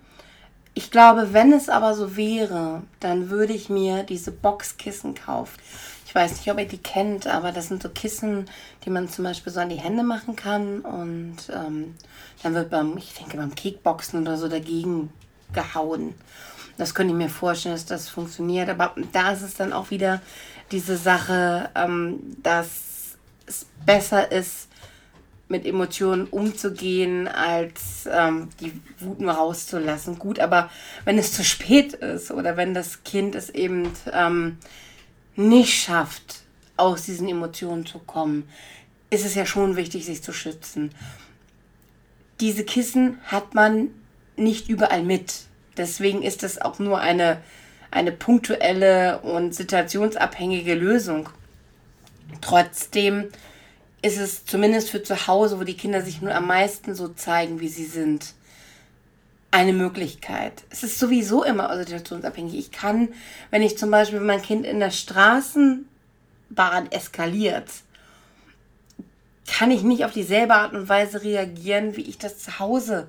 [0.74, 5.60] Ich glaube, wenn es aber so wäre, dann würde ich mir diese Boxkissen kaufen.
[6.06, 8.46] Ich weiß nicht, ob ihr die kennt, aber das sind so Kissen,
[8.84, 11.94] die man zum Beispiel so an die Hände machen kann und ähm,
[12.42, 15.12] dann wird beim, ich denke beim Kickboxen oder so dagegen
[15.52, 16.14] gehauen.
[16.76, 20.20] Das könnte ich mir vorstellen, dass das funktioniert, aber da ist es dann auch wieder
[20.72, 23.16] diese Sache, ähm, dass
[23.46, 24.68] es besser ist,
[25.48, 30.18] mit Emotionen umzugehen, als ähm, die Wut nur rauszulassen.
[30.18, 30.70] Gut, aber
[31.04, 34.58] wenn es zu spät ist oder wenn das Kind es eben ähm,
[35.36, 36.44] nicht schafft,
[36.76, 38.48] aus diesen Emotionen zu kommen,
[39.10, 40.90] ist es ja schon wichtig, sich zu schützen.
[42.40, 43.90] Diese Kissen hat man
[44.36, 45.42] nicht überall mit.
[45.76, 47.40] Deswegen ist das auch nur eine,
[47.90, 51.28] eine punktuelle und situationsabhängige Lösung.
[52.40, 53.28] Trotzdem
[54.02, 57.60] ist es zumindest für zu Hause, wo die Kinder sich nur am meisten so zeigen,
[57.60, 58.34] wie sie sind,
[59.50, 60.64] eine Möglichkeit.
[60.70, 62.54] Es ist sowieso immer situationsabhängig.
[62.54, 63.08] Ich kann,
[63.50, 65.86] wenn ich zum Beispiel mein Kind in der Straßenbahn
[66.90, 67.70] eskaliert,
[69.46, 73.08] kann ich nicht auf dieselbe Art und Weise reagieren, wie ich das zu Hause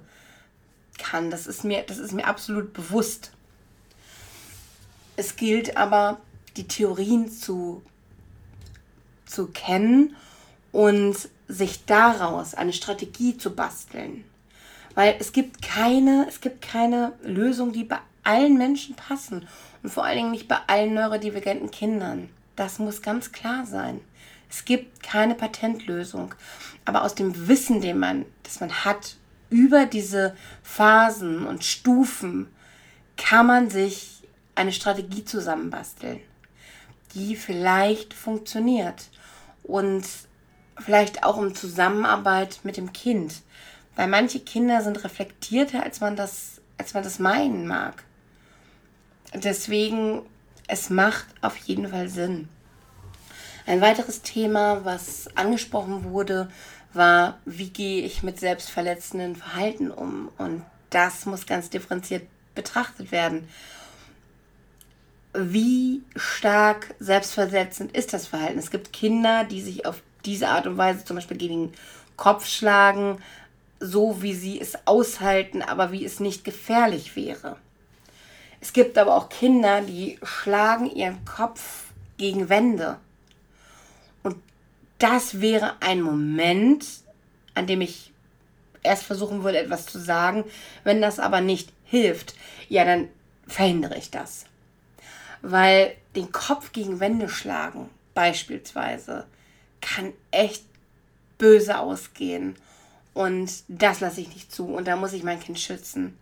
[0.97, 1.31] kann.
[1.31, 3.31] Das ist mir, das ist mir absolut bewusst.
[5.15, 6.19] Es gilt aber,
[6.57, 7.81] die Theorien zu,
[9.25, 10.15] zu kennen
[10.71, 11.15] und
[11.47, 14.23] sich daraus eine Strategie zu basteln.
[14.93, 19.47] Weil es gibt keine, es gibt keine Lösung, die bei allen Menschen passen.
[19.83, 22.29] Und vor allen Dingen nicht bei allen neurodivergenten Kindern.
[22.55, 23.99] Das muss ganz klar sein.
[24.49, 26.33] Es gibt keine Patentlösung.
[26.85, 29.17] Aber aus dem Wissen, den man, das man hat
[29.55, 32.47] über diese Phasen und Stufen,
[33.15, 34.21] kann man sich
[34.53, 36.19] eine Strategie zusammenbasteln,
[37.13, 39.09] die vielleicht funktioniert.
[39.63, 40.05] Und
[40.77, 43.41] vielleicht auch um Zusammenarbeit mit dem Kind.
[43.95, 48.03] Weil manche Kinder sind reflektierter, als man das, als man das meinen mag.
[49.33, 50.21] Deswegen,
[50.67, 52.49] es macht auf jeden Fall Sinn.
[53.65, 56.49] Ein weiteres Thema, was angesprochen wurde,
[56.95, 60.29] war, wie gehe ich mit selbstverletzenden Verhalten um?
[60.37, 63.47] Und das muss ganz differenziert betrachtet werden.
[65.33, 68.59] Wie stark selbstverletzend ist das Verhalten?
[68.59, 71.73] Es gibt Kinder, die sich auf diese Art und Weise zum Beispiel gegen den
[72.15, 73.21] Kopf schlagen,
[73.79, 77.57] so wie sie es aushalten, aber wie es nicht gefährlich wäre.
[78.61, 81.83] Es gibt aber auch Kinder, die schlagen ihren Kopf
[82.17, 82.97] gegen Wände.
[84.97, 86.85] Das wäre ein Moment,
[87.53, 88.11] an dem ich
[88.83, 90.45] erst versuchen würde, etwas zu sagen.
[90.83, 92.35] Wenn das aber nicht hilft,
[92.69, 93.09] ja, dann
[93.47, 94.45] verhindere ich das.
[95.41, 99.25] Weil den Kopf gegen Wände schlagen, beispielsweise,
[99.81, 100.63] kann echt
[101.37, 102.55] böse ausgehen.
[103.13, 104.65] Und das lasse ich nicht zu.
[104.65, 106.17] Und da muss ich mein Kind schützen.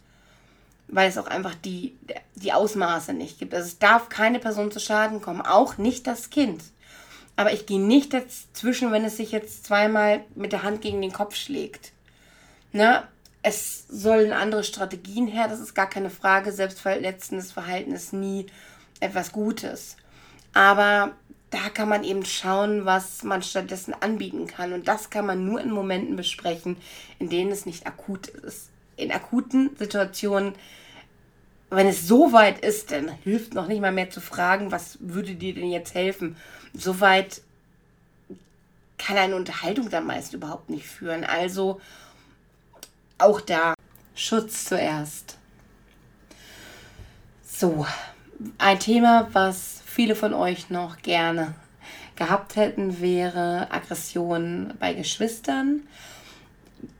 [0.88, 1.96] Weil es auch einfach die,
[2.36, 3.54] die Ausmaße nicht gibt.
[3.54, 5.42] Also es darf keine Person zu Schaden kommen.
[5.42, 6.62] Auch nicht das Kind.
[7.36, 11.14] Aber ich gehe nicht dazwischen, wenn es sich jetzt zweimal mit der Hand gegen den
[11.14, 11.92] Kopf schlägt.
[12.72, 13.08] Na,
[13.42, 16.52] es sollen andere Strategien her, das ist gar keine Frage.
[16.52, 18.46] Selbstverletzendes Verhalten ist nie
[19.00, 19.98] etwas Gutes.
[20.54, 21.12] Aber
[21.50, 24.74] da kann man eben schauen, was man stattdessen anbieten kann.
[24.74, 26.78] Und das kann man nur in Momenten besprechen,
[27.20, 28.70] in denen es nicht akut ist.
[28.96, 30.54] In akuten Situationen,
[31.70, 35.36] wenn es so weit ist, dann hilft noch nicht mal mehr zu fragen, was würde
[35.36, 36.38] dir denn jetzt helfen.
[36.74, 37.42] So weit
[38.98, 41.24] kann eine Unterhaltung dann meist überhaupt nicht führen.
[41.24, 41.82] Also
[43.18, 43.74] auch da
[44.16, 45.38] Schutz zuerst.
[47.46, 47.86] So,
[48.58, 51.54] ein Thema, was viele von euch noch gerne
[52.16, 55.82] gehabt hätten, wäre Aggression bei Geschwistern.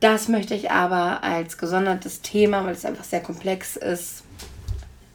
[0.00, 4.22] Das möchte ich aber als gesondertes Thema, weil es einfach sehr komplex ist,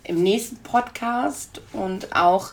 [0.04, 2.52] im nächsten Podcast und auch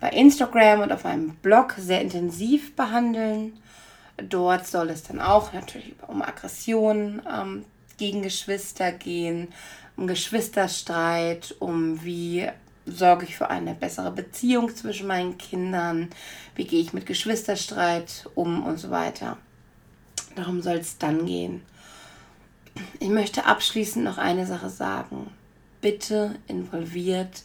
[0.00, 3.52] bei Instagram und auf meinem Blog sehr intensiv behandeln.
[4.16, 7.64] Dort soll es dann auch natürlich um Aggression ähm,
[7.96, 9.48] gegen Geschwister gehen,
[9.96, 12.48] um Geschwisterstreit, um wie
[12.86, 16.08] sorge ich für eine bessere Beziehung zwischen meinen Kindern?
[16.54, 19.36] Wie gehe ich mit Geschwisterstreit um und so weiter?
[20.34, 21.62] Darum soll es dann gehen.
[22.98, 25.30] Ich möchte abschließend noch eine Sache sagen.
[25.80, 27.42] Bitte involviert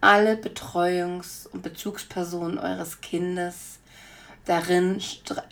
[0.00, 3.78] alle Betreuungs- und Bezugspersonen eures Kindes
[4.46, 5.00] darin,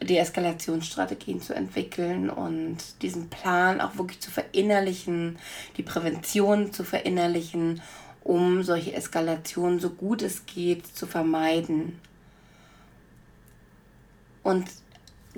[0.02, 5.38] die Eskalationsstrategien zu entwickeln und diesen Plan auch wirklich zu verinnerlichen,
[5.76, 7.82] die Prävention zu verinnerlichen
[8.28, 11.98] um solche Eskalationen so gut es geht zu vermeiden.
[14.42, 14.66] Und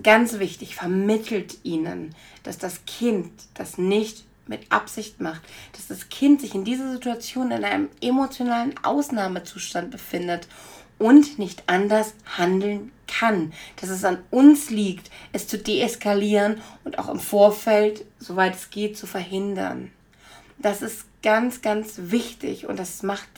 [0.03, 6.41] ganz wichtig, vermittelt ihnen, dass das Kind das nicht mit Absicht macht, dass das Kind
[6.41, 10.49] sich in dieser Situation in einem emotionalen Ausnahmezustand befindet
[10.99, 13.53] und nicht anders handeln kann.
[13.81, 18.97] Dass es an uns liegt, es zu deeskalieren und auch im Vorfeld, soweit es geht,
[18.97, 19.91] zu verhindern.
[20.59, 23.29] Das ist ganz, ganz wichtig und das macht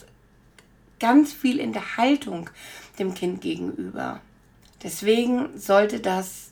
[0.99, 2.49] ganz viel in der Haltung
[2.99, 4.21] dem Kind gegenüber.
[4.83, 6.51] Deswegen sollte das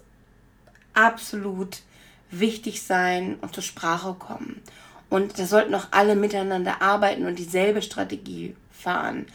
[0.93, 1.82] absolut
[2.32, 4.61] wichtig sein und zur Sprache kommen.
[5.09, 9.25] Und da sollten auch alle miteinander arbeiten und dieselbe Strategie fahren.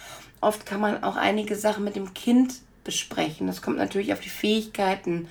[0.41, 3.47] Oft kann man auch einige Sachen mit dem Kind besprechen.
[3.47, 5.29] Das kommt natürlich auf die Fähigkeiten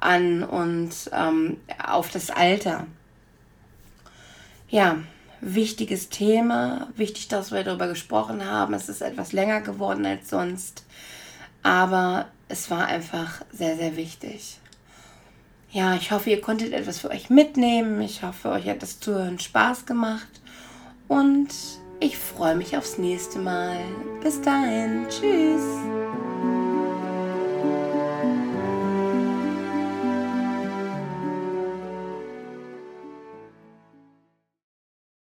[0.00, 2.86] an und ähm, auf das Alter.
[4.68, 4.98] Ja,
[5.40, 6.88] wichtiges Thema.
[6.96, 8.74] Wichtig, dass wir darüber gesprochen haben.
[8.74, 10.84] Es ist etwas länger geworden als sonst.
[11.62, 14.58] Aber es war einfach sehr, sehr wichtig.
[15.74, 18.00] Ja, ich hoffe, ihr konntet etwas für euch mitnehmen.
[18.00, 20.28] Ich hoffe, euch hat das Zuhören Spaß gemacht.
[21.08, 21.48] Und
[21.98, 23.76] ich freue mich aufs nächste Mal.
[24.22, 25.06] Bis dahin.
[25.08, 26.03] Tschüss.